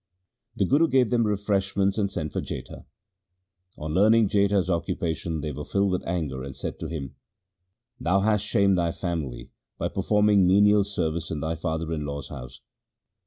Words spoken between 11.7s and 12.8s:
in law's house.